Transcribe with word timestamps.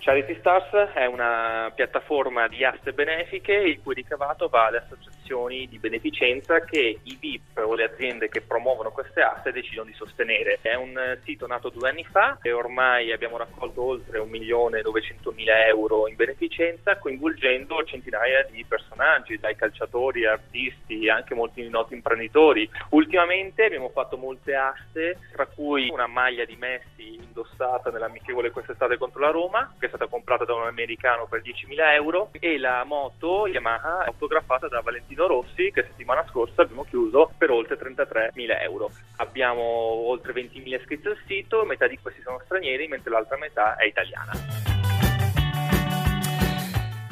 Charity 0.00 0.36
Stars 0.38 0.70
è 0.94 1.04
una 1.04 1.70
piattaforma 1.74 2.48
di 2.48 2.64
aste 2.64 2.94
benefiche 2.94 3.52
il 3.52 3.82
cui 3.82 3.92
ricavato 3.92 4.48
va 4.48 4.66
alle 4.66 4.78
associazioni 4.78 5.68
di 5.68 5.78
beneficenza 5.78 6.64
che 6.64 7.00
i 7.02 7.18
VIP 7.20 7.58
o 7.58 7.74
le 7.74 7.84
aziende 7.84 8.30
che 8.30 8.40
promuovono 8.40 8.92
queste 8.92 9.20
aste 9.20 9.52
decidono 9.52 9.88
di 9.88 9.94
sostenere. 9.94 10.58
È 10.62 10.74
un 10.74 11.18
sito 11.22 11.46
nato 11.46 11.68
due 11.68 11.90
anni 11.90 12.04
fa 12.04 12.38
e 12.40 12.50
ormai 12.50 13.12
abbiamo 13.12 13.36
raccolto 13.36 13.82
oltre 13.82 14.20
1.900.000 14.20 15.66
euro 15.68 16.08
in 16.08 16.16
beneficenza 16.16 16.96
coinvolgendo 16.96 17.84
centinaia 17.84 18.46
di 18.50 18.64
personaggi, 18.64 19.38
dai 19.38 19.54
calciatori, 19.54 20.24
artisti, 20.24 21.10
anche 21.10 21.34
molti 21.34 21.68
noti 21.68 21.92
imprenditori. 21.92 22.68
Ultimamente 22.90 23.66
abbiamo 23.66 23.90
fatto 23.90 24.16
molte 24.16 24.54
aste, 24.54 25.18
tra 25.30 25.44
cui 25.44 25.90
una 25.90 26.06
maglia 26.06 26.46
di 26.46 26.56
Messi 26.56 27.16
indossata 27.16 27.90
nell'amichevole 27.90 28.50
quest'estate 28.50 28.96
contro 28.96 29.20
la 29.20 29.30
Roma, 29.30 29.74
che 29.78 29.88
stata 29.90 30.06
comprata 30.06 30.44
da 30.44 30.54
un 30.54 30.66
americano 30.66 31.26
per 31.26 31.42
10.000 31.42 31.92
euro 31.94 32.30
e 32.32 32.58
la 32.58 32.82
moto 32.84 33.46
Yamaha 33.46 34.04
autografata 34.06 34.68
da 34.68 34.80
Valentino 34.80 35.26
Rossi 35.26 35.70
che 35.72 35.82
settimana 35.82 36.24
scorsa 36.30 36.62
abbiamo 36.62 36.84
chiuso 36.84 37.32
per 37.36 37.50
oltre 37.50 37.76
33.000 37.76 38.62
euro. 38.62 38.90
Abbiamo 39.16 39.60
oltre 39.62 40.32
20.000 40.32 40.80
iscritti 40.80 41.08
al 41.08 41.18
sito, 41.26 41.64
metà 41.64 41.86
di 41.86 41.98
questi 42.00 42.22
sono 42.22 42.40
stranieri 42.44 42.88
mentre 42.88 43.10
l'altra 43.10 43.36
metà 43.36 43.76
è 43.76 43.84
italiana. 43.84 44.32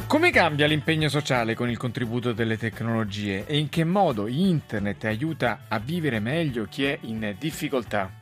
Come 0.07 0.31
cambia 0.31 0.67
l'impegno 0.67 1.11
sociale 1.11 1.55
con 1.55 1.69
il 1.69 1.77
contributo 1.77 2.33
delle 2.33 2.57
tecnologie 2.57 3.45
e 3.45 3.59
in 3.59 3.69
che 3.69 3.85
modo 3.85 4.27
Internet 4.27 5.05
aiuta 5.05 5.65
a 5.69 5.79
vivere 5.79 6.19
meglio 6.19 6.65
chi 6.65 6.87
è 6.87 6.99
in 7.03 7.35
difficoltà? 7.39 8.18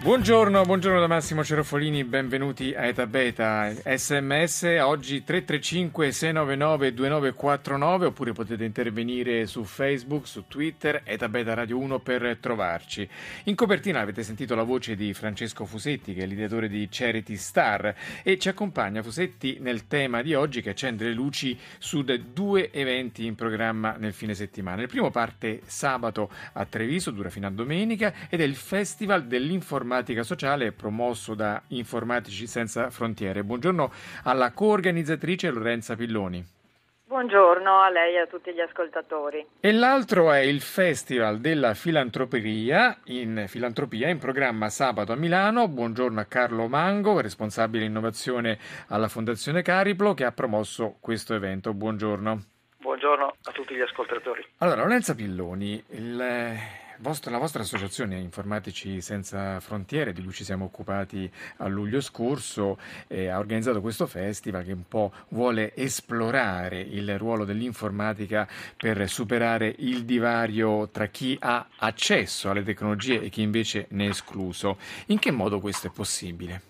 Buongiorno, 0.00 0.62
buongiorno 0.62 1.00
da 1.00 1.08
Massimo 1.08 1.42
Cerofolini, 1.42 2.04
benvenuti 2.04 2.72
a 2.72 2.86
Eta 2.86 3.06
Beta. 3.08 3.68
SMS 3.84 4.78
oggi 4.80 5.24
335 5.24 6.12
699 6.12 6.94
2949 6.94 8.06
oppure 8.06 8.32
potete 8.32 8.64
intervenire 8.64 9.46
su 9.46 9.64
Facebook, 9.64 10.28
su 10.28 10.44
Twitter, 10.46 11.02
Eta 11.04 11.28
Beta 11.28 11.52
Radio 11.52 11.78
1 11.78 11.98
per 11.98 12.38
trovarci. 12.40 13.06
In 13.44 13.56
copertina 13.56 14.00
avete 14.00 14.22
sentito 14.22 14.54
la 14.54 14.62
voce 14.62 14.94
di 14.94 15.12
Francesco 15.12 15.66
Fusetti 15.66 16.14
che 16.14 16.22
è 16.22 16.26
l'ideatore 16.26 16.68
di 16.68 16.86
Charity 16.88 17.34
Star 17.34 17.92
e 18.22 18.38
ci 18.38 18.48
accompagna 18.48 19.02
Fusetti 19.02 19.58
nel 19.60 19.88
tema 19.88 20.22
di 20.22 20.32
oggi 20.32 20.62
che 20.62 20.70
accende 20.70 21.06
le 21.06 21.12
luci 21.12 21.58
su 21.78 22.04
due 22.04 22.70
eventi 22.70 23.26
in 23.26 23.34
programma 23.34 23.96
nel 23.98 24.12
fine 24.12 24.34
settimana. 24.34 24.80
Il 24.80 24.88
primo 24.88 25.10
parte 25.10 25.60
sabato 25.66 26.30
a 26.52 26.64
Treviso, 26.64 27.10
dura 27.10 27.30
fino 27.30 27.48
a 27.48 27.50
domenica 27.50 28.14
ed 28.30 28.40
è 28.40 28.44
il 28.44 28.54
Festival 28.54 29.26
dell'informatica 29.26 29.86
informatica 29.88 30.22
sociale 30.22 30.72
promosso 30.72 31.34
da 31.34 31.62
Informatici 31.68 32.46
Senza 32.46 32.90
Frontiere. 32.90 33.42
Buongiorno 33.42 33.90
alla 34.24 34.52
coorganizzatrice 34.52 35.50
Lorenza 35.50 35.96
Pilloni. 35.96 36.44
Buongiorno 37.06 37.78
a 37.78 37.88
lei 37.88 38.16
e 38.16 38.18
a 38.18 38.26
tutti 38.26 38.52
gli 38.52 38.60
ascoltatori. 38.60 39.46
E 39.60 39.72
l'altro 39.72 40.30
è 40.30 40.40
il 40.40 40.60
Festival 40.60 41.38
della 41.38 41.72
Filantropia 41.72 42.98
in, 43.04 43.46
filantropia 43.48 44.10
in 44.10 44.18
programma 44.18 44.68
sabato 44.68 45.12
a 45.12 45.16
Milano. 45.16 45.68
Buongiorno 45.68 46.20
a 46.20 46.24
Carlo 46.24 46.68
Mango, 46.68 47.22
responsabile 47.22 47.86
innovazione 47.86 48.58
alla 48.88 49.08
Fondazione 49.08 49.62
Cariplo, 49.62 50.12
che 50.12 50.26
ha 50.26 50.32
promosso 50.32 50.98
questo 51.00 51.32
evento. 51.32 51.72
Buongiorno. 51.72 52.42
Buongiorno 52.76 53.26
a 53.42 53.52
tutti 53.52 53.74
gli 53.74 53.80
ascoltatori. 53.80 54.44
Allora, 54.58 54.82
Lorenza 54.82 55.14
Pilloni, 55.14 55.82
il 55.92 56.86
vostra, 56.98 57.30
la 57.30 57.38
vostra 57.38 57.62
associazione 57.62 58.16
Informatici 58.16 59.00
Senza 59.00 59.60
Frontiere, 59.60 60.12
di 60.12 60.22
cui 60.22 60.32
ci 60.32 60.44
siamo 60.44 60.64
occupati 60.64 61.30
a 61.58 61.68
luglio 61.68 62.00
scorso, 62.00 62.78
eh, 63.06 63.28
ha 63.28 63.38
organizzato 63.38 63.80
questo 63.80 64.06
festival 64.06 64.64
che 64.64 64.72
un 64.72 64.86
po' 64.88 65.12
vuole 65.28 65.74
esplorare 65.74 66.80
il 66.80 67.18
ruolo 67.18 67.44
dell'informatica 67.44 68.46
per 68.76 69.08
superare 69.08 69.74
il 69.78 70.04
divario 70.04 70.88
tra 70.88 71.06
chi 71.06 71.36
ha 71.40 71.66
accesso 71.76 72.50
alle 72.50 72.62
tecnologie 72.62 73.20
e 73.20 73.28
chi 73.28 73.42
invece 73.42 73.86
ne 73.90 74.06
è 74.06 74.08
escluso. 74.08 74.78
In 75.06 75.18
che 75.18 75.30
modo 75.30 75.60
questo 75.60 75.88
è 75.88 75.90
possibile? 75.90 76.62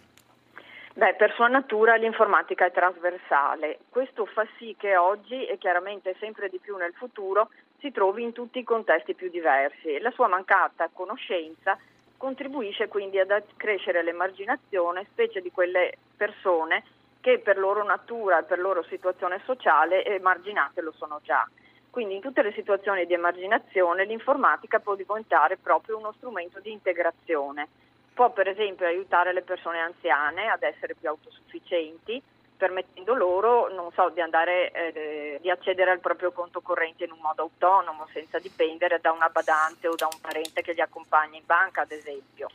Beh, 0.98 1.14
per 1.14 1.32
sua 1.34 1.46
natura 1.46 1.94
l'informatica 1.94 2.66
è 2.66 2.72
trasversale. 2.72 3.78
Questo 3.88 4.26
fa 4.26 4.44
sì 4.58 4.74
che 4.76 4.96
oggi 4.96 5.46
e 5.46 5.56
chiaramente 5.56 6.16
sempre 6.18 6.48
di 6.48 6.58
più 6.58 6.76
nel 6.76 6.92
futuro 6.92 7.50
si 7.80 7.90
trovi 7.92 8.22
in 8.22 8.32
tutti 8.32 8.58
i 8.58 8.64
contesti 8.64 9.14
più 9.14 9.30
diversi. 9.30 9.98
La 10.00 10.10
sua 10.10 10.26
mancata 10.28 10.90
conoscenza 10.92 11.78
contribuisce 12.16 12.88
quindi 12.88 13.18
ad 13.18 13.30
accrescere 13.30 14.02
l'emarginazione, 14.02 15.06
specie 15.10 15.40
di 15.40 15.50
quelle 15.50 15.94
persone 16.16 16.82
che 17.20 17.38
per 17.38 17.58
loro 17.58 17.84
natura 17.84 18.40
e 18.40 18.44
per 18.44 18.58
loro 18.58 18.82
situazione 18.84 19.40
sociale 19.44 20.04
emarginate 20.04 20.80
lo 20.80 20.92
sono 20.92 21.20
già. 21.22 21.48
Quindi 21.90 22.16
in 22.16 22.20
tutte 22.20 22.42
le 22.42 22.52
situazioni 22.52 23.06
di 23.06 23.14
emarginazione 23.14 24.04
l'informatica 24.04 24.78
può 24.78 24.94
diventare 24.94 25.56
proprio 25.56 25.96
uno 25.96 26.12
strumento 26.16 26.60
di 26.60 26.70
integrazione. 26.70 27.68
Può 28.12 28.30
per 28.30 28.48
esempio 28.48 28.86
aiutare 28.86 29.32
le 29.32 29.42
persone 29.42 29.78
anziane 29.78 30.48
ad 30.48 30.62
essere 30.62 30.94
più 30.94 31.08
autosufficienti, 31.08 32.20
permettendo 32.58 33.14
loro 33.14 33.70
so, 33.94 34.10
di, 34.10 34.20
andare, 34.20 34.70
eh, 34.72 35.38
di, 35.40 35.48
accedere 35.48 35.92
al 35.92 36.00
proprio 36.00 36.32
conto 36.32 36.60
corrente 36.60 37.04
in 37.04 37.12
un 37.12 37.20
modo 37.22 37.42
autonomo, 37.42 38.06
senza 38.12 38.38
dipendere 38.38 38.98
da 39.00 39.12
una 39.12 39.28
badante 39.28 39.88
o 39.88 39.94
da 39.94 40.06
un 40.06 40.20
parente 40.20 40.60
che 40.60 40.72
li 40.72 40.80
accompagna 40.80 41.38
in 41.38 41.46
banca, 41.46 41.82
ad 41.82 41.92
esempio. 41.92 42.48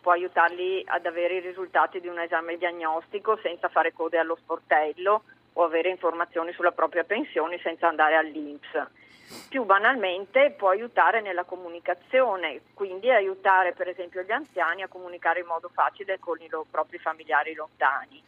Può 0.00 0.12
aiutarli 0.12 0.82
ad 0.86 1.04
avere 1.04 1.34
i 1.34 1.40
risultati 1.40 2.00
di 2.00 2.08
un 2.08 2.18
esame 2.20 2.56
diagnostico 2.56 3.36
senza 3.42 3.68
fare 3.68 3.92
code 3.92 4.18
allo 4.18 4.36
sportello 4.36 5.24
o 5.54 5.64
avere 5.64 5.90
informazioni 5.90 6.52
sulla 6.52 6.72
propria 6.72 7.04
pensione 7.04 7.58
senza 7.58 7.88
andare 7.88 8.16
all'INPS. 8.16 9.48
Più 9.48 9.64
banalmente 9.64 10.54
può 10.56 10.70
aiutare 10.70 11.20
nella 11.20 11.44
comunicazione, 11.44 12.62
quindi 12.74 13.10
aiutare 13.10 13.72
per 13.72 13.88
esempio 13.88 14.22
gli 14.22 14.32
anziani 14.32 14.82
a 14.82 14.88
comunicare 14.88 15.40
in 15.40 15.46
modo 15.46 15.68
facile 15.68 16.18
con 16.18 16.40
i 16.40 16.48
loro 16.48 16.66
propri 16.68 16.98
familiari 16.98 17.54
lontani 17.54 18.22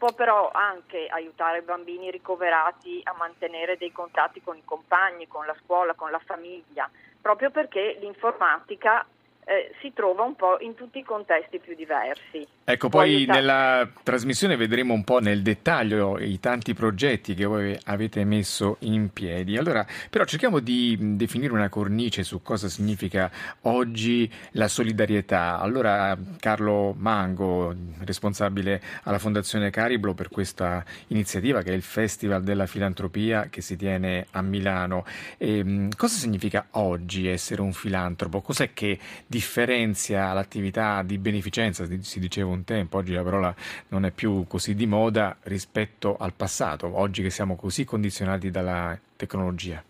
può 0.00 0.14
però 0.14 0.50
anche 0.50 1.08
aiutare 1.08 1.58
i 1.58 1.62
bambini 1.62 2.10
ricoverati 2.10 3.02
a 3.04 3.12
mantenere 3.18 3.76
dei 3.76 3.92
contatti 3.92 4.40
con 4.40 4.56
i 4.56 4.64
compagni, 4.64 5.28
con 5.28 5.44
la 5.44 5.54
scuola, 5.62 5.92
con 5.92 6.10
la 6.10 6.18
famiglia, 6.24 6.88
proprio 7.20 7.50
perché 7.50 7.98
l'informatica 8.00 9.04
eh, 9.44 9.74
si 9.80 9.92
trova 9.92 10.22
un 10.22 10.36
po' 10.36 10.58
in 10.60 10.74
tutti 10.74 10.98
i 10.98 11.02
contesti 11.02 11.58
più 11.58 11.74
diversi. 11.74 12.46
Ecco, 12.62 12.88
poi 12.88 13.14
aiutare... 13.16 13.40
nella 13.40 13.90
trasmissione 14.02 14.56
vedremo 14.56 14.94
un 14.94 15.02
po' 15.02 15.18
nel 15.18 15.42
dettaglio 15.42 16.18
i 16.18 16.38
tanti 16.38 16.72
progetti 16.72 17.34
che 17.34 17.44
voi 17.44 17.76
avete 17.86 18.24
messo 18.24 18.76
in 18.80 19.12
piedi. 19.12 19.56
Allora, 19.56 19.84
però 20.08 20.24
cerchiamo 20.24 20.60
di 20.60 21.16
definire 21.16 21.52
una 21.52 21.68
cornice 21.68 22.22
su 22.22 22.42
cosa 22.42 22.68
significa 22.68 23.30
oggi 23.62 24.30
la 24.52 24.68
solidarietà. 24.68 25.58
Allora, 25.58 26.16
Carlo 26.38 26.94
Mango, 26.96 27.74
responsabile 28.04 28.80
alla 29.02 29.18
Fondazione 29.18 29.70
Cariblo 29.70 30.14
per 30.14 30.28
questa 30.28 30.84
iniziativa 31.08 31.62
che 31.62 31.70
è 31.70 31.74
il 31.74 31.82
Festival 31.82 32.44
della 32.44 32.66
Filantropia 32.66 33.48
che 33.50 33.62
si 33.62 33.76
tiene 33.76 34.26
a 34.30 34.42
Milano. 34.42 35.04
E, 35.38 35.58
ehm, 35.58 35.88
cosa 35.96 36.16
significa 36.16 36.66
oggi 36.72 37.26
essere 37.26 37.62
un 37.62 37.72
filantropo? 37.72 38.40
Cos'è 38.40 38.72
che 38.72 38.98
differenzia 39.30 40.32
l'attività 40.32 41.02
di 41.04 41.16
beneficenza, 41.16 41.84
si 42.00 42.18
diceva 42.18 42.50
un 42.50 42.64
tempo, 42.64 42.96
oggi 42.96 43.12
la 43.12 43.22
parola 43.22 43.54
non 43.90 44.04
è 44.04 44.10
più 44.10 44.44
così 44.48 44.74
di 44.74 44.86
moda 44.86 45.36
rispetto 45.44 46.16
al 46.18 46.32
passato, 46.32 46.90
oggi 46.98 47.22
che 47.22 47.30
siamo 47.30 47.54
così 47.54 47.84
condizionati 47.84 48.50
dalla 48.50 48.98
tecnologia? 49.14 49.80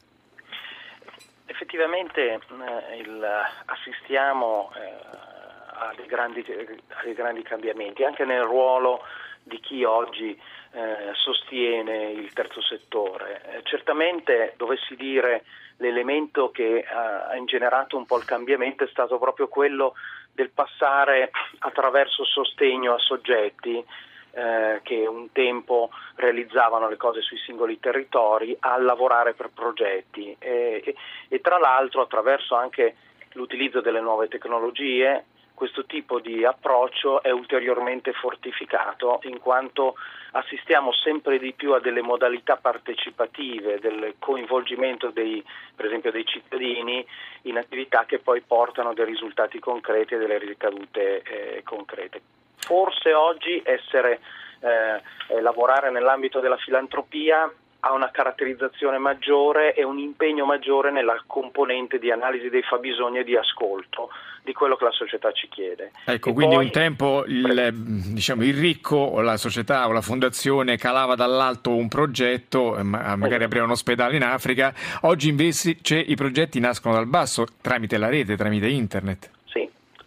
Effettivamente 1.47 2.35
eh, 2.35 2.97
il, 2.99 3.27
assistiamo 3.65 4.73
eh, 4.77 6.07
grandi, 6.07 6.45
ai 7.03 7.15
grandi 7.15 7.41
cambiamenti, 7.41 8.05
anche 8.05 8.27
nel 8.27 8.43
ruolo 8.43 9.03
di 9.43 9.59
chi 9.61 9.85
oggi 9.85 10.39
eh, 10.73 11.13
sostiene 11.15 12.11
il 12.11 12.31
terzo 12.35 12.61
settore. 12.61 13.41
Eh, 13.47 13.61
certamente 13.63 14.53
dovessi 14.59 14.95
dire 14.97 15.45
l'elemento 15.81 16.51
che 16.51 16.85
ha 16.85 17.35
ingenerato 17.37 17.97
un 17.97 18.07
po' 18.07 18.19
il 18.19 18.25
cambiamento 18.25 18.85
è 18.85 18.89
stato 18.89 19.19
proprio 19.19 19.49
quello 19.49 19.95
del 20.33 20.51
passare 20.51 21.31
attraverso 21.59 22.25
sostegno 22.25 22.95
a 22.95 22.99
soggetti 22.99 23.85
eh, 24.33 24.81
che 24.83 25.07
un 25.07 25.33
tempo 25.33 25.91
realizzavano 26.17 26.89
le 26.89 26.97
cose 26.97 27.21
sui 27.21 27.39
singoli 27.39 27.81
territori 27.81 28.57
a 28.61 28.79
lavorare 28.79 29.35
per 29.35 29.51
progetti. 29.53 30.37
E, 30.39 30.83
e, 30.85 30.95
e 31.29 31.41
tra 31.41 31.59
l'altro 31.59 32.03
attraverso 32.03 32.55
anche 32.55 32.95
l'utilizzo 33.33 33.81
delle 33.81 34.01
nuove 34.01 34.29
tecnologie 34.29 35.25
questo 35.61 35.85
tipo 35.85 36.21
di 36.21 36.43
approccio 36.43 37.23
è 37.23 37.31
ulteriormente 37.31 38.15
fortificato 38.15 39.21
in 39.25 39.39
quanto 39.41 39.95
assistiamo 40.31 40.91
sempre 40.91 41.39
di 41.39 41.53
più 41.53 41.75
a 41.75 41.81
delle 41.81 42.01
modalità 42.01 42.57
partecipative, 42.57 43.79
del 43.79 44.15
coinvolgimento 44.19 45.11
dei, 45.11 45.45
per 45.77 45.85
esempio 45.85 46.11
dei 46.11 46.25
cittadini 46.25 47.07
in 47.43 47.59
attività 47.59 48.07
che 48.07 48.21
poi 48.21 48.41
portano 48.41 48.95
dei 48.95 49.05
risultati 49.05 49.59
concreti 49.59 50.15
e 50.15 50.17
delle 50.17 50.39
ricadute 50.39 51.21
eh, 51.21 51.63
concrete. 51.63 52.23
Forse 52.57 53.13
oggi 53.13 53.61
essere, 53.63 54.21
eh, 54.61 55.43
lavorare 55.43 55.91
nell'ambito 55.91 56.41
della 56.41 56.57
filantropia 56.57 57.53
ha 57.81 57.93
una 57.93 58.11
caratterizzazione 58.11 58.99
maggiore 58.99 59.75
e 59.75 59.83
un 59.83 59.99
impegno 59.99 60.45
maggiore 60.45 60.91
nella 60.91 61.23
componente 61.27 61.99
di 61.99 62.11
analisi 62.11 62.49
dei 62.49 62.63
fabbisogni 62.63 63.19
e 63.19 63.25
di 63.25 63.37
ascolto 63.37 64.11
di 64.43 64.53
quello 64.53 64.77
che 64.77 64.85
la 64.85 64.91
società 64.91 65.33
ci 65.33 65.49
chiede. 65.49 65.93
Ecco, 66.05 66.31
e 66.31 66.33
quindi 66.33 66.55
poi... 66.55 66.65
un 66.65 66.71
tempo 66.71 67.25
il, 67.27 67.71
diciamo, 68.15 68.43
il, 68.43 68.59
ricco 68.59 68.97
o 68.97 69.21
la 69.21 69.37
società 69.37 69.87
o 69.87 69.93
la 69.93 70.01
fondazione 70.01 70.77
calava 70.77 71.15
dall'alto 71.15 71.75
un 71.75 71.89
progetto, 71.89 72.77
eh, 72.77 72.83
magari 72.83 73.19
esatto. 73.19 73.45
aprire 73.45 73.65
un 73.65 73.71
ospedale 73.71 74.17
in 74.17 74.25
Africa, 74.25 74.73
oggi 75.03 75.29
invece 75.29 75.99
i 75.99 76.15
progetti 76.15 76.59
nascono 76.61 76.95
dal 76.95 77.07
basso 77.07 77.47
tramite 77.61 77.99
la 77.99 78.09
rete, 78.09 78.37
tramite 78.37 78.69
internet. 78.69 79.31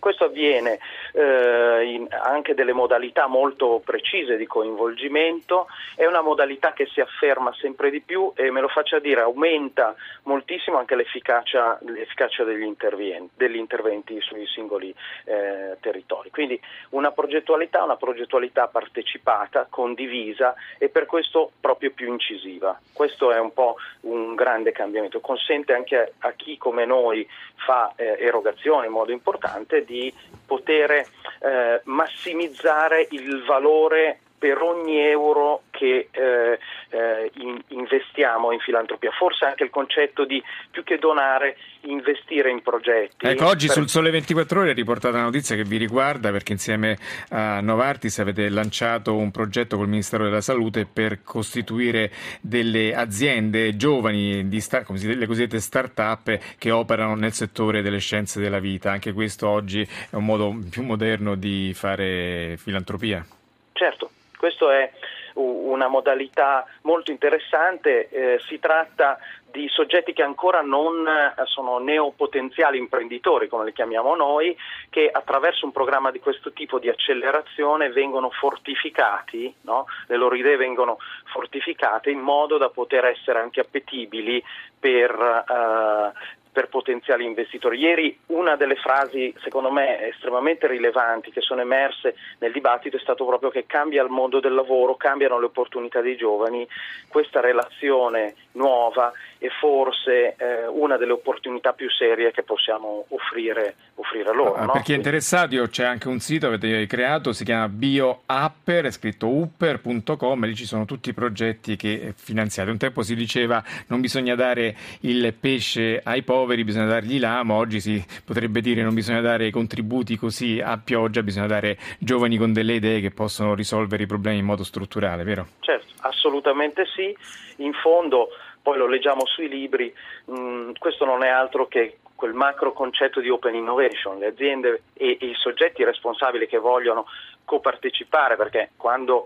Questo 0.03 0.25
avviene 0.25 0.79
eh, 1.13 1.83
in 1.85 2.07
anche 2.09 2.53
delle 2.53 2.73
modalità 2.73 3.27
molto 3.27 3.81
precise 3.83 4.35
di 4.35 4.45
coinvolgimento, 4.45 5.67
è 5.95 6.05
una 6.05 6.21
modalità 6.21 6.73
che 6.73 6.87
si 6.87 7.01
afferma 7.01 7.53
sempre 7.53 7.89
di 7.89 8.01
più 8.01 8.31
e 8.35 8.51
me 8.51 8.61
lo 8.61 8.67
faccia 8.67 8.99
dire 8.99 9.21
aumenta 9.21 9.95
moltissimo 10.23 10.77
anche 10.77 10.95
l'efficacia, 10.95 11.77
l'efficacia 11.85 12.43
degli, 12.43 12.63
interventi, 12.63 13.31
degli, 13.35 13.57
interventi, 13.57 14.19
sui 14.21 14.45
singoli 14.47 14.93
eh, 15.25 15.77
territori. 15.79 16.29
Quindi 16.29 16.59
una 16.89 17.11
progettualità, 17.11 17.83
una 17.83 17.97
progettualità 17.97 18.67
partecipata, 18.67 19.67
condivisa 19.69 20.55
e 20.77 20.89
per 20.89 21.05
questo 21.05 21.51
proprio 21.59 21.91
più 21.91 22.07
incisiva. 22.07 22.79
Questo 22.91 23.31
è 23.31 23.39
un 23.39 23.53
po' 23.53 23.75
un 24.01 24.35
grande 24.35 24.71
cambiamento, 24.71 25.19
consente 25.19 25.73
anche 25.73 26.13
a 26.19 26.31
chi 26.31 26.57
come 26.57 26.85
noi 26.85 27.27
fa 27.55 27.93
eh, 27.95 28.17
erogazione 28.19 28.87
in 28.87 28.91
modo 28.91 29.11
importante 29.11 29.85
di 29.85 30.13
poter 30.45 31.02
eh, 31.39 31.81
massimizzare 31.85 33.07
il 33.11 33.43
valore 33.45 34.19
per 34.37 34.61
ogni 34.61 34.99
euro 34.99 35.63
che 35.71 36.09
eh, 36.11 36.59
eh, 36.93 37.31
in, 37.35 37.59
investiamo 37.69 38.51
in 38.51 38.59
filantropia. 38.59 39.11
Forse 39.11 39.45
anche 39.45 39.63
il 39.63 39.69
concetto 39.69 40.25
di 40.25 40.41
più 40.69 40.83
che 40.83 40.97
donare, 40.97 41.57
investire 41.81 42.51
in 42.51 42.61
progetti. 42.61 43.25
Ecco, 43.25 43.47
oggi 43.47 43.67
per... 43.67 43.75
sul 43.75 43.89
Sole 43.89 44.11
24 44.11 44.61
Ore 44.61 44.71
è 44.71 44.73
riportata 44.73 45.15
una 45.15 45.25
notizia 45.25 45.55
che 45.55 45.63
vi 45.63 45.77
riguarda 45.77 46.31
perché 46.31 46.51
insieme 46.53 46.97
a 47.29 47.59
Novartis 47.61 48.19
avete 48.19 48.47
lanciato 48.49 49.15
un 49.15 49.31
progetto 49.31 49.77
col 49.77 49.87
Ministero 49.87 50.23
della 50.23 50.41
Salute 50.41 50.85
per 50.85 51.23
costituire 51.23 52.11
delle 52.41 52.93
aziende 52.93 53.75
giovani, 53.75 54.47
di 54.47 54.61
star, 54.61 54.85
le 54.89 55.25
cosiddette 55.25 55.59
start-up 55.59 56.55
che 56.57 56.71
operano 56.71 57.15
nel 57.15 57.33
settore 57.33 57.81
delle 57.81 57.99
scienze 57.99 58.39
della 58.39 58.59
vita. 58.59 58.91
Anche 58.91 59.13
questo 59.13 59.49
oggi 59.49 59.81
è 59.81 60.15
un 60.15 60.25
modo 60.25 60.55
più 60.69 60.83
moderno 60.83 61.35
di 61.35 61.73
fare 61.73 62.55
filantropia. 62.57 63.25
Certo, 63.73 64.11
questo 64.37 64.69
è 64.69 64.91
una 65.35 65.87
modalità 65.87 66.65
molto 66.81 67.11
interessante, 67.11 68.09
eh, 68.09 68.39
si 68.47 68.59
tratta 68.59 69.17
di 69.53 69.67
soggetti 69.69 70.13
che 70.13 70.23
ancora 70.23 70.61
non 70.61 71.07
eh, 71.07 71.33
sono 71.45 71.77
neopotenziali 71.77 72.79
imprenditori, 72.79 73.47
come 73.47 73.65
li 73.65 73.73
chiamiamo 73.73 74.15
noi, 74.15 74.57
che 74.89 75.09
attraverso 75.11 75.65
un 75.65 75.71
programma 75.71 76.09
di 76.09 76.19
questo 76.19 76.51
tipo 76.53 76.79
di 76.79 76.89
accelerazione 76.89 77.91
vengono 77.91 78.31
fortificati, 78.31 79.53
no? 79.61 79.85
le 80.07 80.17
loro 80.17 80.33
idee 80.35 80.57
vengono 80.57 80.97
fortificate 81.31 82.09
in 82.09 82.19
modo 82.19 82.57
da 82.57 82.69
poter 82.69 83.05
essere 83.05 83.39
anche 83.39 83.59
appetibili 83.59 84.43
per, 84.79 85.11
eh, 85.11 86.41
per 86.53 86.69
potenziali 86.69 87.25
investitori. 87.25 87.79
Ieri 87.79 88.17
una 88.27 88.55
delle 88.55 88.75
frasi, 88.75 89.33
secondo 89.41 89.71
me, 89.71 90.07
estremamente 90.07 90.67
rilevanti 90.67 91.31
che 91.31 91.41
sono 91.41 91.61
emerse 91.61 92.15
nel 92.37 92.51
dibattito 92.51 92.95
è 92.95 92.99
stato 92.99 93.25
proprio 93.25 93.49
che 93.49 93.65
cambia 93.65 94.03
il 94.03 94.09
mondo 94.09 94.39
del 94.39 94.53
lavoro, 94.53 94.95
cambiano 94.95 95.39
le 95.39 95.45
opportunità 95.45 95.99
dei 95.99 96.15
giovani, 96.15 96.65
questa 97.09 97.41
relazione 97.41 98.35
nuova 98.53 99.11
è 99.37 99.47
forse 99.59 100.35
eh, 100.37 100.67
una 100.67 100.97
delle 100.97 101.11
opportunità 101.13 101.73
più 101.73 101.89
serie 101.89 102.31
che 102.31 102.43
possiamo 102.43 103.05
offrire, 103.09 103.75
offrire 103.95 104.33
loro. 104.33 104.55
Ah, 104.55 104.65
no? 104.65 104.71
Per 104.71 104.81
chi 104.81 104.93
è 104.93 104.95
interessato 104.95 105.67
c'è 105.67 105.83
anche 105.83 106.07
un 106.07 106.19
sito 106.19 106.47
che 106.49 106.55
avete 106.55 106.87
creato, 106.87 107.33
si 107.33 107.43
chiama 107.43 107.67
BioUpper, 107.67 108.85
è 108.85 108.91
scritto 108.91 109.27
upper.com, 109.27 110.45
lì 110.45 110.55
ci 110.55 110.65
sono 110.65 110.85
tutti 110.85 111.09
i 111.09 111.13
progetti 111.13 111.75
che 111.75 112.13
finanziate. 112.15 112.69
Un 112.69 112.77
tempo 112.77 113.01
si 113.01 113.15
diceva 113.15 113.61
non 113.87 114.01
bisogna 114.01 114.35
dare 114.35 114.75
il 115.01 115.33
pesce 115.33 116.01
ai 116.03 116.21
poveri, 116.21 116.53
poveri 116.53 116.63
bisogna 116.63 116.85
dargli 116.85 117.19
l'amo, 117.19 117.55
oggi 117.55 117.79
si 117.79 118.03
potrebbe 118.23 118.61
dire 118.61 118.83
non 118.83 118.93
bisogna 118.93 119.21
dare 119.21 119.49
contributi 119.49 120.17
così 120.17 120.59
a 120.63 120.77
pioggia, 120.77 121.23
bisogna 121.23 121.47
dare 121.47 121.77
giovani 121.99 122.37
con 122.37 122.53
delle 122.53 122.73
idee 122.73 123.01
che 123.01 123.11
possono 123.11 123.53
risolvere 123.55 124.03
i 124.03 124.07
problemi 124.07 124.39
in 124.39 124.45
modo 124.45 124.63
strutturale, 124.63 125.23
vero? 125.23 125.47
Certo, 125.59 125.92
assolutamente 126.03 126.85
sì. 126.85 127.15
In 127.57 127.73
fondo, 127.73 128.29
poi 128.61 128.77
lo 128.77 128.87
leggiamo 128.87 129.25
sui 129.25 129.49
libri, 129.49 129.93
mh, 130.25 130.39
mm, 130.39 130.71
questo 130.79 131.05
non 131.05 131.23
è 131.23 131.29
altro 131.29 131.67
che 131.67 131.97
quel 132.15 132.33
macro 132.33 132.71
concetto 132.71 133.19
di 133.19 133.29
open 133.29 133.55
innovation, 133.55 134.17
le 134.17 134.27
aziende 134.27 134.83
e, 134.93 135.17
e 135.19 135.25
i 135.25 135.33
soggetti 135.35 135.83
responsabili 135.83 136.47
che 136.47 136.57
vogliono 136.57 137.05
copartecipare, 137.43 138.37
perché 138.37 138.71
quando 138.77 139.25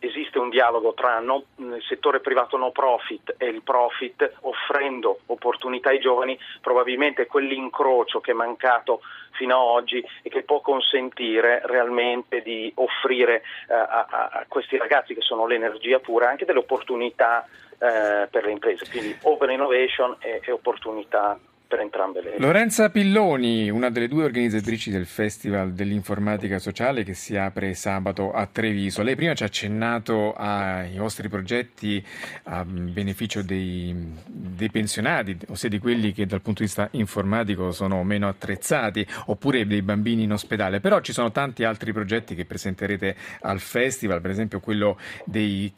esiste 0.00 0.38
un 0.38 0.48
dialogo 0.48 0.94
tra 0.94 1.18
no, 1.18 1.44
il 1.56 1.82
settore 1.88 2.20
privato 2.20 2.56
no 2.56 2.70
profit 2.70 3.34
e 3.36 3.46
il 3.46 3.62
profit 3.62 4.32
offrendo 4.40 5.20
opportunità 5.26 5.90
ai 5.90 5.98
giovani, 5.98 6.38
probabilmente 6.60 7.26
quell'incrocio 7.26 8.20
che 8.20 8.30
è 8.30 8.34
mancato 8.34 9.00
fino 9.32 9.54
ad 9.54 9.82
oggi 9.82 10.04
e 10.22 10.30
che 10.30 10.42
può 10.42 10.60
consentire 10.60 11.60
realmente 11.64 12.42
di 12.42 12.70
offrire 12.76 13.42
eh, 13.68 13.74
a, 13.74 14.06
a, 14.08 14.44
questi 14.48 14.76
ragazzi 14.76 15.14
che 15.14 15.20
sono 15.20 15.46
l'energia 15.46 15.98
pura 15.98 16.28
anche 16.28 16.44
delle 16.44 16.58
opportunità 16.60 17.46
eh, 17.78 18.26
per 18.30 18.44
le 18.44 18.50
imprese, 18.50 18.88
quindi 18.90 19.16
open 19.22 19.50
innovation 19.50 20.16
e, 20.20 20.40
e 20.44 20.50
opportunità 20.50 21.38
per 21.68 21.80
entrambe 21.80 22.22
le. 22.22 22.38
Lorenza 22.38 22.88
Pilloni, 22.88 23.68
una 23.68 23.90
delle 23.90 24.08
due 24.08 24.24
organizzatrici 24.24 24.90
del 24.90 25.04
Festival 25.04 25.72
dell'Informatica 25.72 26.58
Sociale 26.58 27.04
che 27.04 27.12
si 27.12 27.36
apre 27.36 27.74
sabato 27.74 28.32
a 28.32 28.46
Treviso. 28.46 29.02
Lei 29.02 29.14
prima 29.14 29.34
ci 29.34 29.42
ha 29.42 29.46
accennato 29.46 30.32
ai 30.32 30.96
vostri 30.96 31.28
progetti 31.28 32.04
a 32.44 32.64
beneficio 32.64 33.42
dei, 33.42 33.94
dei 34.26 34.70
pensionati, 34.70 35.36
ossia 35.48 35.68
di 35.68 35.78
quelli 35.78 36.12
che 36.12 36.24
dal 36.24 36.40
punto 36.40 36.60
di 36.60 36.66
vista 36.66 36.88
informatico 36.92 37.70
sono 37.70 38.02
meno 38.02 38.28
attrezzati, 38.28 39.06
oppure 39.26 39.66
dei 39.66 39.82
bambini 39.82 40.22
in 40.22 40.32
ospedale. 40.32 40.80
Però 40.80 41.00
ci 41.00 41.12
sono 41.12 41.30
tanti 41.30 41.64
altri 41.64 41.92
progetti 41.92 42.34
che 42.34 42.46
presenterete 42.46 43.14
al 43.42 43.60
Festival, 43.60 44.22
per 44.22 44.30
esempio 44.30 44.60
quello 44.60 44.98
dei, 45.26 45.70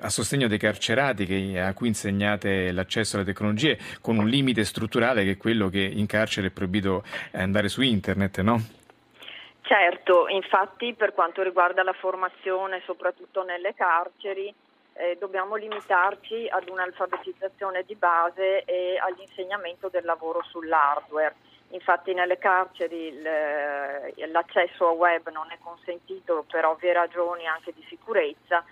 a 0.00 0.10
sostegno 0.10 0.46
dei 0.46 0.58
carcerati 0.58 1.24
che, 1.24 1.58
a 1.58 1.72
cui 1.72 1.88
insegnate 1.88 2.70
l'accesso 2.70 3.16
alle 3.16 3.24
tecnologie 3.24 3.78
con 4.02 4.18
un 4.18 4.28
limite 4.28 4.64
strutturale 4.64 5.21
che 5.24 5.32
è 5.32 5.36
quello 5.36 5.68
che 5.68 5.80
in 5.80 6.06
carcere 6.06 6.48
è 6.48 6.50
proibito 6.50 7.04
andare 7.32 7.68
su 7.68 7.82
internet, 7.82 8.40
no? 8.40 8.60
Certo, 9.62 10.28
infatti 10.28 10.92
per 10.94 11.14
quanto 11.14 11.42
riguarda 11.42 11.82
la 11.82 11.92
formazione, 11.94 12.82
soprattutto 12.84 13.42
nelle 13.42 13.74
carceri, 13.74 14.52
eh, 14.94 15.16
dobbiamo 15.18 15.54
limitarci 15.54 16.46
ad 16.50 16.68
un'alfabetizzazione 16.68 17.84
di 17.86 17.94
base 17.94 18.64
e 18.64 18.98
all'insegnamento 18.98 19.88
del 19.88 20.04
lavoro 20.04 20.42
sull'hardware. 20.42 21.34
Infatti 21.70 22.12
nelle 22.12 22.36
carceri 22.36 23.22
l'accesso 24.30 24.88
a 24.88 24.90
web 24.90 25.30
non 25.30 25.50
è 25.50 25.58
consentito 25.58 26.44
per 26.50 26.66
ovvie 26.66 26.92
ragioni 26.92 27.46
anche 27.46 27.72
di 27.72 27.82
sicurezza. 27.88 28.62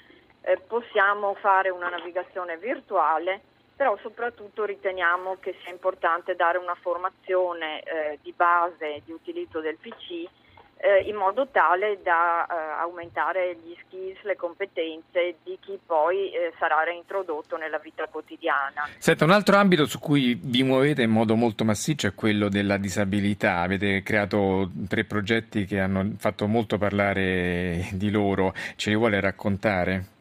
Eh, 0.42 0.58
possiamo 0.58 1.34
fare 1.34 1.70
una 1.70 1.88
navigazione 1.88 2.58
virtuale 2.58 3.40
però 3.80 3.96
soprattutto 4.02 4.66
riteniamo 4.66 5.38
che 5.40 5.56
sia 5.62 5.72
importante 5.72 6.36
dare 6.36 6.58
una 6.58 6.76
formazione 6.78 7.80
eh, 7.80 8.18
di 8.20 8.30
base 8.36 9.00
di 9.06 9.10
utilizzo 9.10 9.60
del 9.60 9.78
PC 9.80 10.28
eh, 10.76 11.08
in 11.08 11.16
modo 11.16 11.48
tale 11.50 11.98
da 12.02 12.44
eh, 12.44 12.82
aumentare 12.82 13.56
gli 13.56 13.74
skills, 13.86 14.20
le 14.24 14.36
competenze 14.36 15.36
di 15.42 15.56
chi 15.62 15.78
poi 15.82 16.30
eh, 16.30 16.52
sarà 16.58 16.82
reintrodotto 16.84 17.56
nella 17.56 17.78
vita 17.78 18.06
quotidiana. 18.06 18.86
Senta, 18.98 19.24
un 19.24 19.30
altro 19.30 19.56
ambito 19.56 19.86
su 19.86 19.98
cui 19.98 20.38
vi 20.38 20.62
muovete 20.62 21.00
in 21.00 21.10
modo 21.10 21.34
molto 21.34 21.64
massiccio 21.64 22.06
è 22.06 22.14
quello 22.14 22.50
della 22.50 22.76
disabilità. 22.76 23.60
Avete 23.60 24.02
creato 24.02 24.70
tre 24.88 25.04
progetti 25.04 25.64
che 25.64 25.80
hanno 25.80 26.16
fatto 26.18 26.46
molto 26.46 26.76
parlare 26.76 27.88
di 27.92 28.10
loro. 28.10 28.52
Ce 28.76 28.90
li 28.90 28.96
vuole 28.96 29.18
raccontare? 29.20 30.18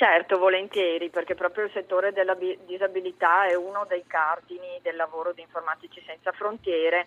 Certo, 0.00 0.38
volentieri, 0.38 1.10
perché 1.10 1.34
proprio 1.34 1.64
il 1.66 1.70
settore 1.72 2.14
della 2.14 2.34
disabilità 2.64 3.44
è 3.44 3.54
uno 3.54 3.84
dei 3.86 4.06
cardini 4.06 4.78
del 4.80 4.96
lavoro 4.96 5.34
di 5.34 5.42
Informatici 5.42 6.02
Senza 6.06 6.32
Frontiere 6.32 7.06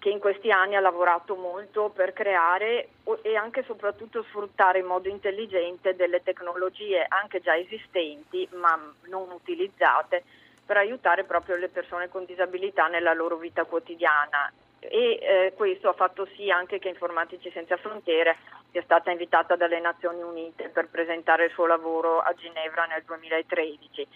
che 0.00 0.08
in 0.08 0.18
questi 0.18 0.50
anni 0.50 0.74
ha 0.74 0.80
lavorato 0.80 1.36
molto 1.36 1.88
per 1.88 2.12
creare 2.12 2.88
e 3.22 3.36
anche 3.36 3.60
e 3.60 3.62
soprattutto 3.62 4.24
sfruttare 4.24 4.80
in 4.80 4.86
modo 4.86 5.08
intelligente 5.08 5.94
delle 5.94 6.20
tecnologie 6.24 7.06
anche 7.08 7.40
già 7.40 7.56
esistenti 7.56 8.48
ma 8.54 8.76
non 9.04 9.30
utilizzate 9.30 10.24
per 10.66 10.78
aiutare 10.78 11.22
proprio 11.22 11.54
le 11.54 11.68
persone 11.68 12.08
con 12.08 12.24
disabilità 12.24 12.88
nella 12.88 13.14
loro 13.14 13.36
vita 13.36 13.62
quotidiana 13.62 14.52
e 14.88 15.18
eh, 15.20 15.52
questo 15.54 15.88
ha 15.88 15.92
fatto 15.92 16.26
sì 16.36 16.50
anche 16.50 16.78
che 16.78 16.88
Informatici 16.88 17.50
Senza 17.50 17.76
Frontiere 17.76 18.36
sia 18.70 18.82
stata 18.82 19.10
invitata 19.10 19.56
dalle 19.56 19.80
Nazioni 19.80 20.22
Unite 20.22 20.68
per 20.68 20.88
presentare 20.88 21.46
il 21.46 21.52
suo 21.52 21.66
lavoro 21.66 22.20
a 22.20 22.32
Ginevra 22.34 22.86
nel 22.86 23.02
2013 23.04 24.06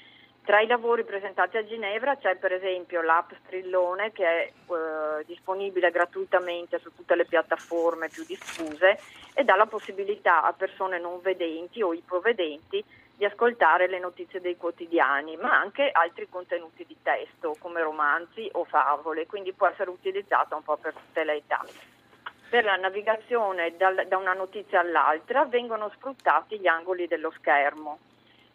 tra 0.45 0.61
i 0.61 0.67
lavori 0.67 1.05
presentati 1.05 1.59
a 1.59 1.65
Ginevra 1.65 2.17
c'è 2.17 2.37
per 2.37 2.53
esempio 2.53 3.03
l'app 3.03 3.31
Strillone 3.45 4.11
che 4.11 4.25
è 4.25 4.51
eh, 4.51 5.25
disponibile 5.27 5.91
gratuitamente 5.91 6.79
su 6.79 6.93
tutte 6.95 7.15
le 7.15 7.27
piattaforme 7.27 8.09
più 8.09 8.25
diffuse 8.25 8.99
e 9.35 9.45
dà 9.45 9.55
la 9.55 9.67
possibilità 9.67 10.43
a 10.43 10.53
persone 10.53 10.99
non 10.99 11.21
vedenti 11.21 11.83
o 11.83 11.93
ipovedenti 11.93 12.83
di 13.21 13.27
ascoltare 13.27 13.87
le 13.87 13.99
notizie 13.99 14.41
dei 14.41 14.57
quotidiani, 14.57 15.37
ma 15.37 15.51
anche 15.61 15.91
altri 15.93 16.27
contenuti 16.31 16.87
di 16.87 16.97
testo 17.03 17.55
come 17.59 17.83
romanzi 17.83 18.49
o 18.53 18.65
favole, 18.65 19.27
quindi 19.27 19.53
può 19.53 19.67
essere 19.67 19.91
utilizzata 19.91 20.57
un 20.57 20.63
po' 20.63 20.79
per 20.79 20.95
tutte 20.95 21.25
le 21.25 21.35
età. 21.35 21.63
Per 22.49 22.65
la 22.65 22.77
navigazione 22.77 23.77
dal, 23.77 24.07
da 24.09 24.17
una 24.17 24.33
notizia 24.33 24.81
all'altra 24.81 25.45
vengono 25.45 25.91
sfruttati 25.97 26.59
gli 26.59 26.67
angoli 26.67 27.07
dello 27.09 27.31
schermo 27.37 27.99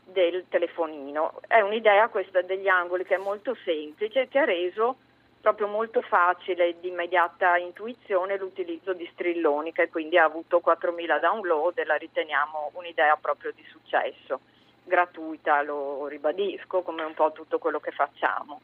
del 0.03 0.45
telefonino. 0.49 1.41
È 1.45 1.61
un'idea 1.61 2.07
questa 2.07 2.41
degli 2.41 2.67
angoli 2.67 3.05
che 3.05 3.13
è 3.13 3.19
molto 3.19 3.55
semplice, 3.63 4.27
che 4.27 4.39
ha 4.39 4.45
reso 4.45 4.95
proprio 5.41 5.67
molto 5.67 6.01
facile 6.01 6.69
e 6.69 6.75
di 6.79 6.87
immediata 6.87 7.55
intuizione 7.57 8.35
l'utilizzo 8.35 8.93
di 8.93 9.07
strilloni 9.13 9.71
che 9.73 9.89
quindi 9.89 10.17
ha 10.17 10.23
avuto 10.23 10.59
4.000 10.65 11.19
download 11.19 11.77
e 11.77 11.85
la 11.85 11.97
riteniamo 11.97 12.71
un'idea 12.73 13.15
proprio 13.17 13.51
di 13.51 13.63
successo, 13.69 14.39
gratuita, 14.85 15.61
lo 15.61 16.07
ribadisco, 16.07 16.81
come 16.81 17.03
un 17.03 17.13
po' 17.13 17.31
tutto 17.31 17.57
quello 17.57 17.79
che 17.79 17.91
facciamo. 17.91 18.61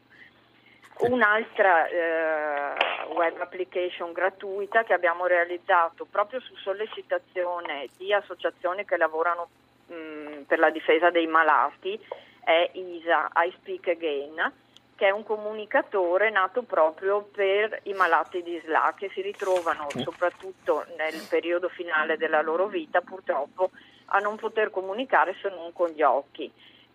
Un'altra 0.98 1.86
eh, 1.88 2.74
web 3.14 3.40
application 3.40 4.12
gratuita 4.12 4.84
che 4.84 4.92
abbiamo 4.92 5.26
realizzato 5.26 6.06
proprio 6.08 6.40
su 6.40 6.54
sollecitazione 6.56 7.88
di 7.96 8.12
associazioni 8.12 8.84
che 8.84 8.96
lavorano 8.96 9.48
mh, 9.86 10.42
per 10.46 10.58
la 10.58 10.70
difesa 10.70 11.10
dei 11.10 11.26
malati 11.26 11.98
è 12.44 12.70
ISA, 12.72 13.30
I 13.34 13.52
Speak 13.58 13.88
Again, 13.88 14.52
che 14.94 15.06
è 15.06 15.10
un 15.10 15.24
comunicatore 15.24 16.30
nato 16.30 16.62
proprio 16.62 17.22
per 17.22 17.80
i 17.84 17.92
malati 17.92 18.42
di 18.42 18.60
SLA 18.64 18.94
che 18.96 19.10
si 19.12 19.20
ritrovano 19.20 19.88
soprattutto 19.96 20.84
nel 20.96 21.26
periodo 21.28 21.68
finale 21.68 22.16
della 22.16 22.42
loro 22.42 22.66
vita 22.66 23.00
purtroppo 23.00 23.70
a 24.12 24.18
non 24.18 24.36
poter 24.36 24.70
comunicare 24.70 25.34
se 25.40 25.48
non 25.48 25.72
con 25.72 25.88
gli 25.88 26.02
occhi. 26.02 26.50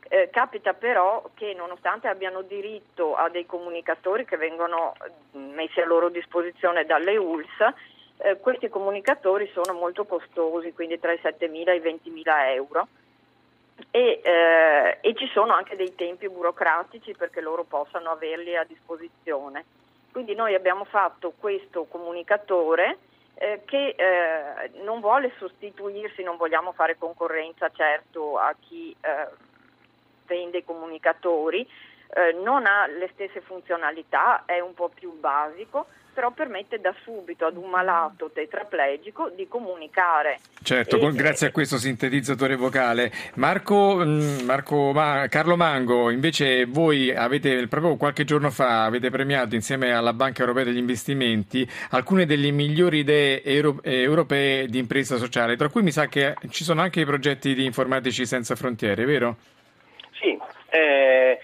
Eh, 0.09 0.29
capita 0.31 0.73
però 0.73 1.29
che 1.33 1.53
nonostante 1.53 2.07
abbiano 2.07 2.41
diritto 2.41 3.15
a 3.15 3.27
dei 3.29 3.45
comunicatori 3.45 4.23
che 4.23 4.37
vengono 4.37 4.93
messi 5.31 5.81
a 5.81 5.85
loro 5.85 6.09
disposizione 6.09 6.85
dalle 6.85 7.17
ULS, 7.17 7.73
eh, 8.19 8.37
questi 8.39 8.69
comunicatori 8.69 9.49
sono 9.51 9.77
molto 9.77 10.05
costosi, 10.05 10.73
quindi 10.73 10.99
tra 10.99 11.11
i 11.11 11.19
7.000 11.21 11.69
e 11.69 11.75
i 11.75 11.79
20.000 11.79 12.53
euro. 12.53 12.87
E, 13.91 14.21
eh, 14.23 14.97
e, 15.01 15.13
ci 15.15 15.27
sono 15.33 15.53
anche 15.53 15.75
dei 15.75 15.93
tempi 15.93 16.29
burocratici 16.29 17.13
perché 17.15 17.41
loro 17.41 17.63
possano 17.63 18.09
averli 18.09 18.55
a 18.55 18.63
disposizione. 18.63 19.65
Quindi 20.11 20.33
noi 20.33 20.55
abbiamo 20.55 20.83
fatto 20.85 21.33
questo 21.37 21.85
comunicatore 21.85 22.97
eh, 23.39 23.61
che 23.65 23.95
eh, 23.95 24.69
non 24.83 24.99
vuole 24.99 25.31
sostituirsi, 25.37 26.23
non 26.23 26.37
vogliamo 26.37 26.71
fare 26.71 26.97
concorrenza 26.97 27.69
certo 27.69 28.37
a 28.37 28.55
chi 28.59 28.95
eh, 28.99 29.27
vende 30.25 30.59
i 30.59 30.65
comunicatori, 30.65 31.67
eh, 32.13 32.33
non 32.33 32.65
ha 32.65 32.87
le 32.87 33.09
stesse 33.13 33.41
funzionalità, 33.41 34.43
è 34.45 34.59
un 34.59 34.73
po' 34.73 34.89
più 34.89 35.19
basico, 35.19 35.85
però 36.17 36.31
permette 36.31 36.79
da 36.79 36.95
subito 37.03 37.45
ad 37.45 37.57
un 37.57 37.69
malato 37.69 38.31
tetraplegico 38.33 39.29
di 39.35 39.47
comunicare. 39.47 40.39
Certo, 40.63 40.97
e, 40.97 41.11
grazie 41.11 41.45
a 41.45 41.51
questo 41.51 41.77
sintetizzatore 41.77 42.55
vocale. 42.55 43.11
Marco, 43.35 43.97
mm, 44.03 44.39
Marco 44.39 44.93
Ma, 44.93 45.27
Carlo 45.29 45.55
Mango, 45.55 46.09
invece 46.09 46.65
voi 46.65 47.15
avete 47.15 47.67
proprio 47.67 47.97
qualche 47.97 48.23
giorno 48.23 48.49
fa 48.49 48.85
avete 48.85 49.11
premiato 49.11 49.53
insieme 49.53 49.93
alla 49.93 50.11
Banca 50.11 50.39
Europea 50.41 50.63
degli 50.63 50.79
Investimenti 50.79 51.69
alcune 51.91 52.25
delle 52.25 52.49
migliori 52.49 52.97
idee 52.97 53.43
euro, 53.43 53.77
europee 53.83 54.65
di 54.65 54.79
impresa 54.79 55.17
sociale, 55.17 55.55
tra 55.55 55.69
cui 55.69 55.83
mi 55.83 55.91
sa 55.91 56.07
che 56.07 56.33
ci 56.49 56.63
sono 56.63 56.81
anche 56.81 57.01
i 57.01 57.05
progetti 57.05 57.53
di 57.53 57.63
informatici 57.63 58.25
senza 58.25 58.55
frontiere, 58.55 59.05
vero? 59.05 59.35
Sì, 60.19 60.35
eh, 60.71 61.37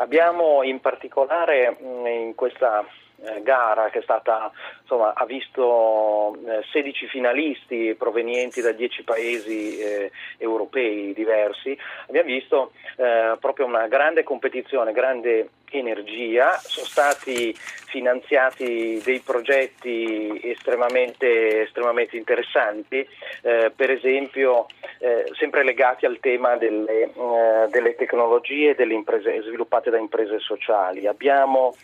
abbiamo 0.00 0.62
in 0.62 0.78
particolare 0.78 1.76
mm, 1.82 2.06
in 2.06 2.32
questa 2.36 2.86
eh, 3.24 3.42
gara 3.42 3.90
che 3.90 4.02
stata, 4.02 4.50
insomma, 4.80 5.12
ha 5.14 5.24
visto 5.24 6.36
eh, 6.46 6.62
16 6.70 7.06
finalisti 7.08 7.94
provenienti 7.98 8.60
da 8.60 8.72
10 8.72 9.02
paesi 9.04 9.78
eh, 9.78 10.10
europei 10.38 11.12
diversi, 11.12 11.76
abbiamo 12.08 12.28
visto 12.28 12.72
eh, 12.96 13.36
proprio 13.40 13.66
una 13.66 13.86
grande 13.88 14.22
competizione, 14.22 14.92
grande 14.92 15.48
energia, 15.70 16.58
sono 16.62 16.86
stati 16.86 17.54
finanziati 17.94 19.00
dei 19.04 19.20
progetti 19.20 20.40
estremamente, 20.42 21.62
estremamente 21.62 22.16
interessanti, 22.16 23.06
eh, 23.42 23.72
per 23.74 23.90
esempio 23.90 24.66
eh, 24.98 25.30
sempre 25.38 25.64
legati 25.64 26.06
al 26.06 26.18
tema 26.20 26.56
delle, 26.56 27.02
eh, 27.02 27.68
delle 27.70 27.94
tecnologie 27.94 28.74
delle 28.74 28.94
imprese, 28.94 29.42
sviluppate 29.42 29.90
da 29.90 29.98
imprese 29.98 30.38
sociali. 30.40 31.06
Abbiamo 31.06 31.74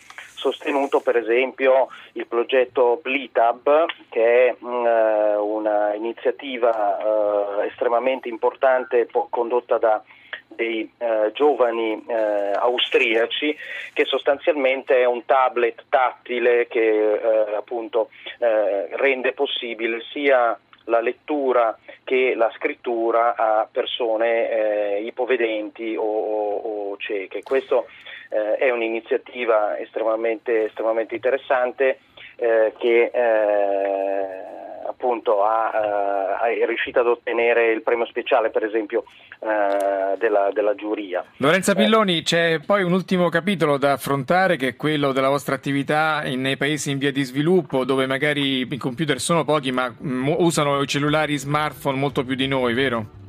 sostenuto 0.41 1.01
per 1.01 1.15
esempio 1.15 1.89
il 2.13 2.25
progetto 2.25 2.99
Blitab 3.01 3.85
che 4.09 4.47
è 4.47 4.55
mh, 4.57 4.67
mm, 4.67 5.39
un'iniziativa 5.39 7.61
eh, 7.61 7.67
estremamente 7.67 8.27
importante 8.27 9.07
condotta 9.29 9.77
da 9.77 10.03
dei 10.53 10.91
eh, 10.97 11.31
giovani 11.33 12.03
eh, 12.07 12.51
austriaci 12.53 13.55
che 13.93 14.05
sostanzialmente 14.05 14.97
è 14.97 15.05
un 15.05 15.23
tablet 15.25 15.85
tattile 15.87 16.67
che 16.67 17.13
eh, 17.13 17.55
appunto 17.55 18.09
eh, 18.39 18.89
rende 18.97 19.31
possibile 19.31 20.01
sia 20.11 20.59
la 20.85 20.99
lettura 20.99 21.77
che 22.03 22.33
la 22.35 22.51
scrittura 22.57 23.35
a 23.35 23.67
persone 23.71 24.49
eh, 24.49 25.03
ipovedenti 25.03 25.95
o, 25.95 26.03
o, 26.03 26.91
o 26.91 26.97
cieche. 26.97 27.43
Questa 27.43 27.81
eh, 28.31 28.55
è 28.55 28.71
un'iniziativa 28.71 29.77
estremamente, 29.77 30.65
estremamente 30.65 31.15
interessante 31.15 31.99
che 32.41 33.11
appunto 35.01 35.43
ha, 35.43 36.39
uh, 36.41 36.45
è 36.45 36.65
riuscita 36.65 36.99
ad 36.99 37.07
ottenere 37.07 37.71
il 37.71 37.81
premio 37.81 38.05
speciale 38.05 38.49
per 38.49 38.63
esempio 38.63 39.05
uh, 39.39 40.17
della, 40.17 40.51
della, 40.53 40.75
giuria. 40.75 41.25
Lorenza 41.37 41.73
Pilloni, 41.73 42.19
eh. 42.19 42.21
c'è 42.21 42.59
poi 42.65 42.83
un 42.83 42.91
ultimo 42.91 43.29
capitolo 43.29 43.77
da 43.77 43.93
affrontare 43.93 44.57
che 44.57 44.69
è 44.69 44.75
quello 44.75 45.11
della 45.11 45.29
vostra 45.29 45.55
attività 45.55 46.21
nei 46.21 46.57
paesi 46.57 46.91
in 46.91 46.99
via 46.99 47.11
di 47.11 47.23
sviluppo 47.23 47.83
dove 47.85 48.05
magari 48.05 48.67
i 48.69 48.77
computer 48.77 49.19
sono 49.19 49.43
pochi 49.43 49.71
ma 49.71 49.93
m- 49.99 50.35
usano 50.37 50.81
i 50.81 50.87
cellulari 50.87 51.37
smartphone 51.37 51.97
molto 51.97 52.23
più 52.23 52.35
di 52.35 52.47
noi, 52.47 52.73
vero? 52.73 53.20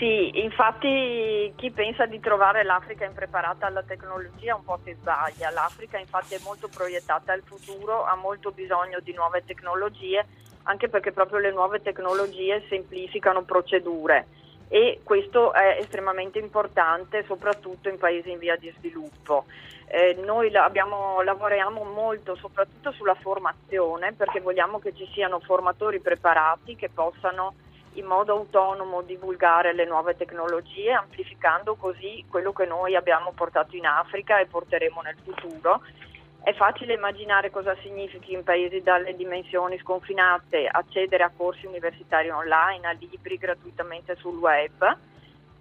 Sì, 0.00 0.30
infatti 0.40 1.52
chi 1.56 1.70
pensa 1.72 2.06
di 2.06 2.20
trovare 2.20 2.64
l'Africa 2.64 3.04
impreparata 3.04 3.66
alla 3.66 3.82
tecnologia 3.82 4.56
un 4.56 4.64
po' 4.64 4.80
si 4.82 4.96
sbaglia. 4.98 5.50
L'Africa 5.50 5.98
infatti 5.98 6.34
è 6.36 6.40
molto 6.42 6.68
proiettata 6.68 7.34
al 7.34 7.42
futuro, 7.44 8.04
ha 8.04 8.14
molto 8.14 8.50
bisogno 8.50 9.00
di 9.00 9.12
nuove 9.12 9.44
tecnologie 9.44 10.24
anche 10.62 10.88
perché 10.88 11.12
proprio 11.12 11.38
le 11.40 11.52
nuove 11.52 11.82
tecnologie 11.82 12.64
semplificano 12.70 13.42
procedure 13.42 14.26
e 14.68 15.00
questo 15.04 15.52
è 15.52 15.76
estremamente 15.78 16.38
importante 16.38 17.22
soprattutto 17.26 17.90
in 17.90 17.98
paesi 17.98 18.30
in 18.30 18.38
via 18.38 18.56
di 18.56 18.72
sviluppo. 18.78 19.44
Eh, 19.86 20.16
noi 20.24 20.56
abbiamo, 20.56 21.20
lavoriamo 21.20 21.84
molto 21.84 22.36
soprattutto 22.36 22.90
sulla 22.92 23.16
formazione 23.16 24.14
perché 24.14 24.40
vogliamo 24.40 24.78
che 24.78 24.94
ci 24.94 25.06
siano 25.12 25.40
formatori 25.40 26.00
preparati 26.00 26.74
che 26.74 26.88
possano 26.88 27.52
in 27.94 28.04
modo 28.04 28.32
autonomo 28.32 29.02
divulgare 29.02 29.72
le 29.72 29.84
nuove 29.84 30.16
tecnologie, 30.16 30.92
amplificando 30.92 31.74
così 31.74 32.24
quello 32.28 32.52
che 32.52 32.66
noi 32.66 32.94
abbiamo 32.94 33.32
portato 33.32 33.76
in 33.76 33.86
Africa 33.86 34.38
e 34.38 34.46
porteremo 34.46 35.00
nel 35.00 35.16
futuro. 35.22 35.82
È 36.42 36.54
facile 36.54 36.94
immaginare 36.94 37.50
cosa 37.50 37.76
significhi 37.82 38.32
in 38.32 38.44
paesi 38.44 38.80
dalle 38.80 39.14
dimensioni 39.14 39.78
sconfinate 39.78 40.66
accedere 40.66 41.22
a 41.24 41.32
corsi 41.36 41.66
universitari 41.66 42.30
online, 42.30 42.86
a 42.86 42.92
libri 42.92 43.36
gratuitamente 43.36 44.16
sul 44.16 44.38
web 44.38 44.96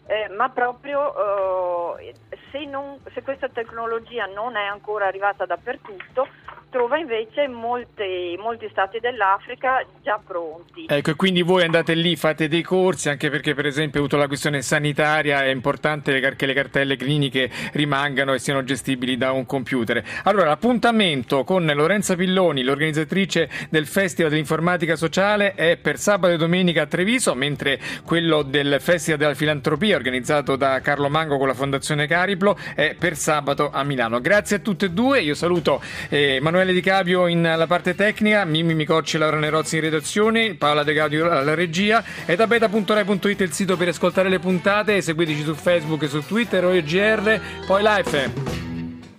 eh, 0.10 0.28
ma 0.30 0.50
proprio 0.50 1.96
eh, 2.00 2.16
se, 2.50 2.66
non, 2.66 2.98
se, 3.14 3.22
questa 3.22 3.48
tecnologia 3.48 4.26
non 4.26 4.56
è 4.56 4.66
ancora 4.66 5.06
arrivata 5.06 5.46
dappertutto, 5.46 6.28
trova 6.70 6.98
invece 6.98 7.48
molti, 7.48 8.38
molti 8.40 8.68
stati 8.72 9.00
dell'Africa 9.00 9.84
già 10.02 10.20
pronti. 10.24 10.86
Ecco, 10.88 11.16
quindi 11.16 11.42
voi 11.42 11.64
andate 11.64 11.94
lì, 11.94 12.16
fate 12.16 12.48
dei 12.48 12.62
corsi, 12.62 13.10
anche 13.10 13.30
perché 13.30 13.54
per 13.54 13.66
esempio, 13.66 14.00
avuto 14.00 14.18
la 14.18 14.28
questione 14.28 14.62
sanitaria, 14.62 15.44
è 15.44 15.50
importante 15.50 16.20
che 16.36 16.46
le 16.46 16.54
cartelle 16.54 16.96
cliniche 16.96 17.50
rimangano 17.74 18.34
e 18.34 18.40
siano 18.40 18.64
gestibili 18.64 19.18
da 19.18 19.32
un 19.32 19.46
computer. 19.46 20.04
Allora, 20.24 20.46
l'appuntamento 20.46 21.44
con 21.44 21.66
Lorenza 21.66 22.16
Pilloni, 22.16 22.64
l'organizzatrice 22.64 23.50
del 23.70 23.88
Festival 23.88 24.30
dell'Informatica 24.30 24.96
Sociale, 24.96 25.54
è 25.56 25.78
per 25.78 25.98
sabato 25.98 26.34
e 26.34 26.38
domenica 26.38 26.84
a 26.84 26.86
Treviso, 26.86 27.34
mentre 27.36 27.80
quello 28.06 28.44
del 28.44 28.78
Festival 28.80 29.20
della 29.20 29.34
Filantropia 29.34 29.96
organizzato 29.96 30.56
da 30.56 30.80
Carlo 30.82 31.10
Mango 31.10 31.38
con 31.38 31.48
la 31.48 31.54
Fondazione 31.54 32.08
Cariplo 32.08 32.58
è 32.76 32.96
per 32.98 33.16
sabato 33.16 33.70
a 33.72 33.84
Milano. 33.84 34.22
Grazie 34.22 34.58
a 34.58 34.60
tutte 34.60 34.86
e 34.86 34.92
due, 34.92 35.22
io 35.22 35.34
saluto 35.34 35.82
eh, 36.10 36.36
Emanuele 36.36 36.59
Di 36.60 36.82
Capio 36.82 37.28
in 37.28 37.42
la 37.42 37.68
parte 37.68 37.96
tecnica, 37.96 38.44
Mimmi 38.44 38.74
Micocci 38.74 39.16
e 39.16 39.20
Laura 39.20 39.40
Nerozzi 39.40 39.78
in 39.78 39.82
redazione, 39.82 40.56
Paola 40.56 40.84
De 40.84 40.94
Gaudio 40.94 41.32
alla 41.32 41.54
regia 41.54 42.04
e 42.26 42.36
da 42.36 42.48
beta.rai.it 42.48 43.40
il 43.40 43.52
sito 43.54 43.78
per 43.78 43.88
ascoltare 43.88 44.28
le 44.28 44.40
puntate, 44.40 45.02
seguiteci 45.02 45.44
su 45.44 45.56
Facebook 45.56 46.04
e 46.04 46.10
su 46.10 46.24
Twitter, 46.26 46.66
OEGR, 46.66 47.42
poi 47.66 47.82
live. 47.82 48.69